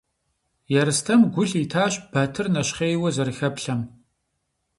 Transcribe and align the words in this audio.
Ерстэм 0.81 1.21
гу 1.33 1.43
лъитащ 1.49 1.93
Батыр 2.11 2.47
нэщхъейуэ 2.53 3.09
зэрыхэплъэм. 3.15 3.81